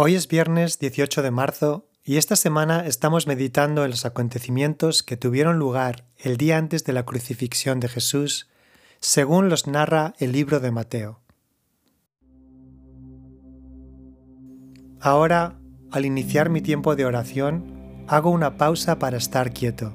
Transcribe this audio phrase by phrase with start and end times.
[0.00, 5.16] Hoy es viernes 18 de marzo y esta semana estamos meditando en los acontecimientos que
[5.16, 8.48] tuvieron lugar el día antes de la crucifixión de Jesús,
[9.00, 11.18] según los narra el libro de Mateo.
[15.00, 15.58] Ahora,
[15.90, 19.94] al iniciar mi tiempo de oración, hago una pausa para estar quieto,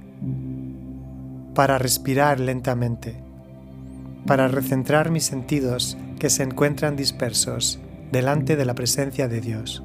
[1.56, 3.24] para respirar lentamente,
[4.28, 7.80] para recentrar mis sentidos que se encuentran dispersos
[8.12, 9.82] delante de la presencia de Dios.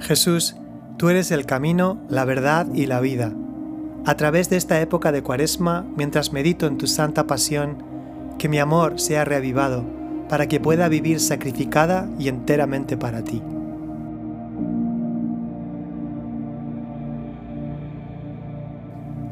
[0.00, 0.56] Jesús,
[0.96, 3.32] tú eres el camino, la verdad y la vida.
[4.04, 7.82] A través de esta época de Cuaresma, mientras medito en tu santa pasión,
[8.38, 13.42] que mi amor sea reavivado para que pueda vivir sacrificada y enteramente para ti.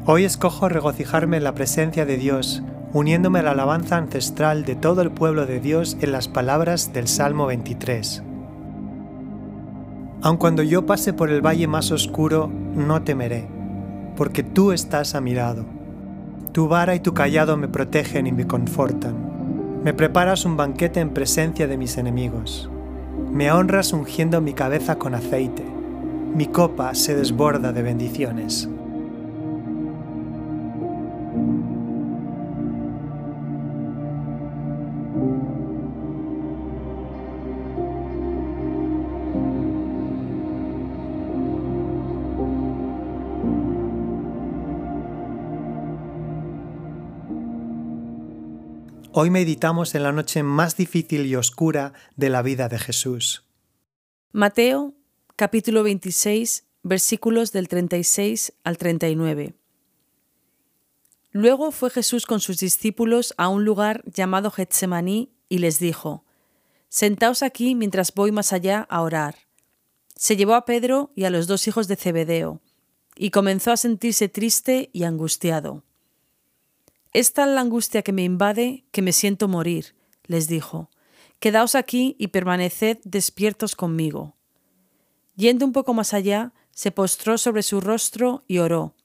[0.05, 5.01] Hoy escojo regocijarme en la presencia de Dios, uniéndome a la alabanza ancestral de todo
[5.01, 8.21] el pueblo de Dios en las palabras del Salmo 23.
[10.21, 13.47] Aun cuando yo pase por el valle más oscuro, no temeré,
[14.17, 15.65] porque tú estás a mi lado.
[16.51, 19.32] Tu vara y tu callado me protegen y me confortan.
[19.83, 22.69] Me preparas un banquete en presencia de mis enemigos.
[23.33, 25.65] Me honras ungiendo mi cabeza con aceite.
[26.33, 28.69] Mi copa se desborda de bendiciones.
[49.15, 53.45] Hoy meditamos en la noche más difícil y oscura de la vida de Jesús.
[54.31, 54.95] Mateo
[55.35, 59.53] capítulo 26 versículos del 36 al 39.
[61.29, 66.25] Luego fue Jesús con sus discípulos a un lugar llamado Getsemaní y les dijo,
[66.89, 69.35] Sentaos aquí mientras voy más allá a orar.
[70.15, 72.61] Se llevó a Pedro y a los dos hijos de Zebedeo,
[73.15, 75.83] y comenzó a sentirse triste y angustiado.
[77.13, 80.89] Es tal la angustia que me invade que me siento morir, les dijo.
[81.39, 84.35] Quedaos aquí y permaneced despiertos conmigo.
[85.35, 88.95] Yendo un poco más allá, se postró sobre su rostro y oró.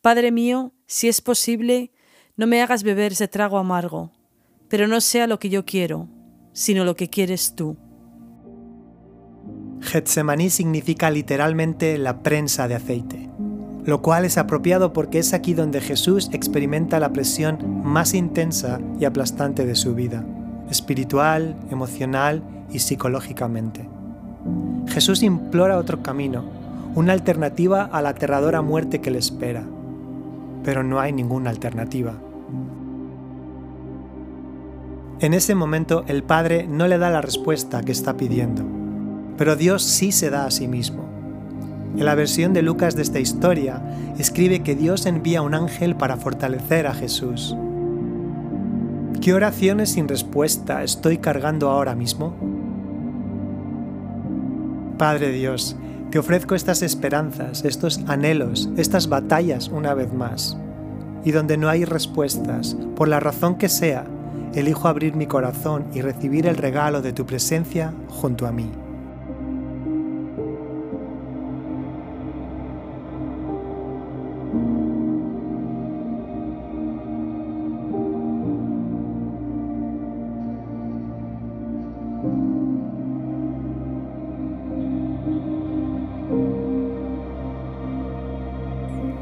[0.00, 1.92] Padre mío, si es posible,
[2.36, 4.10] no me hagas beber ese trago amargo,
[4.68, 6.08] pero no sea lo que yo quiero,
[6.52, 7.76] sino lo que quieres tú.
[9.82, 13.29] Getsemaní significa literalmente la prensa de aceite
[13.84, 19.04] lo cual es apropiado porque es aquí donde Jesús experimenta la presión más intensa y
[19.04, 20.24] aplastante de su vida,
[20.70, 23.88] espiritual, emocional y psicológicamente.
[24.88, 26.44] Jesús implora otro camino,
[26.94, 29.64] una alternativa a la aterradora muerte que le espera,
[30.64, 32.14] pero no hay ninguna alternativa.
[35.20, 38.62] En ese momento el Padre no le da la respuesta que está pidiendo,
[39.36, 40.99] pero Dios sí se da a sí mismo
[41.96, 43.82] en la versión de Lucas de esta historia,
[44.18, 47.56] escribe que Dios envía un ángel para fortalecer a Jesús.
[49.20, 52.34] ¿Qué oraciones sin respuesta estoy cargando ahora mismo?
[54.96, 55.76] Padre Dios,
[56.10, 60.56] te ofrezco estas esperanzas, estos anhelos, estas batallas una vez más.
[61.24, 64.06] Y donde no hay respuestas, por la razón que sea,
[64.54, 68.70] elijo abrir mi corazón y recibir el regalo de tu presencia junto a mí.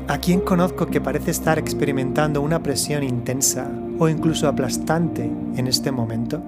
[0.09, 5.93] ¿A quién conozco que parece estar experimentando una presión intensa o incluso aplastante en este
[5.93, 6.41] momento?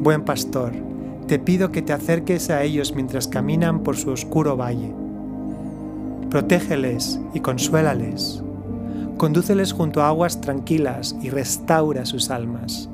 [0.00, 0.72] Buen pastor,
[1.26, 4.94] te pido que te acerques a ellos mientras caminan por su oscuro valle.
[6.30, 8.40] Protégeles y consuélales.
[9.16, 12.88] Condúceles junto a aguas tranquilas y restaura sus almas.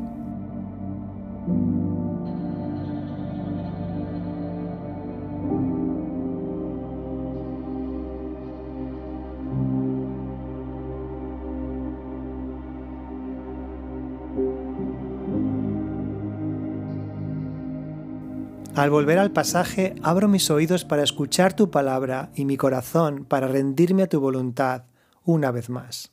[18.75, 23.47] Al volver al pasaje, abro mis oídos para escuchar tu palabra y mi corazón para
[23.47, 24.85] rendirme a tu voluntad
[25.25, 26.11] una vez más.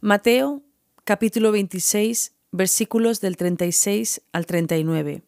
[0.00, 0.62] Mateo
[1.04, 5.22] capítulo 26, versículos del 36 al 39.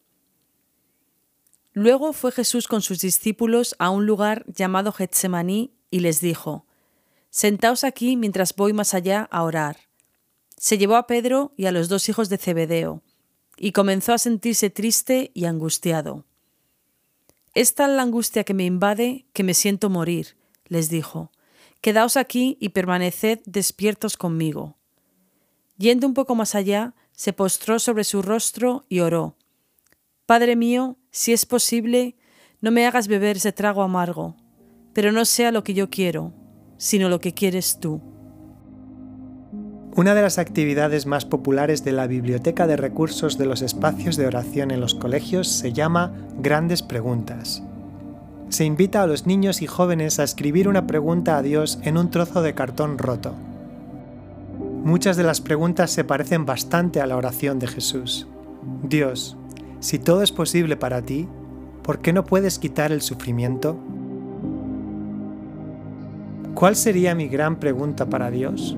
[1.71, 6.65] Luego fue Jesús con sus discípulos a un lugar llamado Getsemaní y les dijo,
[7.29, 9.77] Sentaos aquí mientras voy más allá a orar.
[10.57, 13.01] Se llevó a Pedro y a los dos hijos de Zebedeo,
[13.59, 16.25] y comenzó a sentirse triste y angustiado.
[17.53, 21.31] Es tal la angustia que me invade que me siento morir, les dijo.
[21.81, 24.77] Quedaos aquí y permaneced despiertos conmigo.
[25.77, 29.35] Yendo un poco más allá, se postró sobre su rostro y oró.
[30.25, 32.15] Padre mío, si es posible,
[32.61, 34.37] no me hagas beber ese trago amargo,
[34.93, 36.33] pero no sea lo que yo quiero,
[36.77, 38.01] sino lo que quieres tú.
[39.99, 44.27] Una de las actividades más populares de la biblioteca de recursos de los espacios de
[44.27, 47.63] oración en los colegios se llama Grandes Preguntas.
[48.47, 52.11] Se invita a los niños y jóvenes a escribir una pregunta a Dios en un
[52.11, 53.33] trozo de cartón roto.
[54.85, 58.25] Muchas de las preguntas se parecen bastante a la oración de Jesús.
[58.83, 59.35] Dios,
[59.81, 61.27] si todo es posible para ti,
[61.83, 63.75] ¿por qué no puedes quitar el sufrimiento?
[66.53, 68.77] ¿Cuál sería mi gran pregunta para Dios?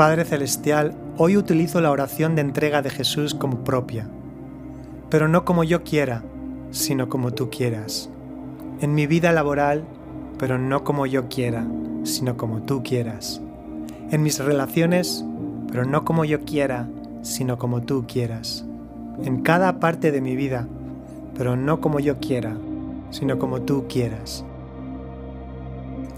[0.00, 4.08] Padre Celestial, hoy utilizo la oración de entrega de Jesús como propia,
[5.10, 6.22] pero no como yo quiera,
[6.70, 8.08] sino como tú quieras.
[8.80, 9.84] En mi vida laboral,
[10.38, 11.66] pero no como yo quiera,
[12.04, 13.42] sino como tú quieras.
[14.10, 15.22] En mis relaciones,
[15.70, 16.88] pero no como yo quiera,
[17.20, 18.64] sino como tú quieras.
[19.22, 20.66] En cada parte de mi vida,
[21.36, 22.56] pero no como yo quiera,
[23.10, 24.46] sino como tú quieras.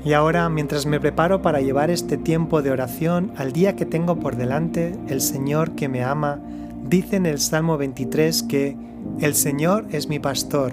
[0.04, 4.18] Y ahora, mientras me preparo para llevar este tiempo de oración al día que tengo
[4.18, 6.40] por delante, el Señor que me ama
[6.82, 8.76] dice en el Salmo 23 que
[9.20, 10.72] el Señor es mi pastor,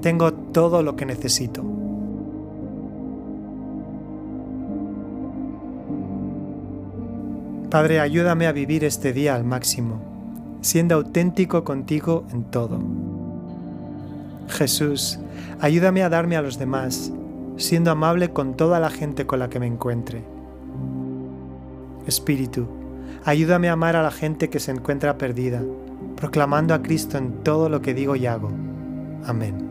[0.00, 1.64] tengo todo lo que necesito.
[7.70, 10.00] Padre, ayúdame a vivir este día al máximo,
[10.60, 12.80] siendo auténtico contigo en todo.
[14.48, 15.20] Jesús,
[15.60, 17.12] ayúdame a darme a los demás,
[17.60, 20.24] siendo amable con toda la gente con la que me encuentre.
[22.06, 22.66] Espíritu,
[23.24, 25.62] ayúdame a amar a la gente que se encuentra perdida,
[26.16, 28.50] proclamando a Cristo en todo lo que digo y hago.
[29.24, 29.69] Amén.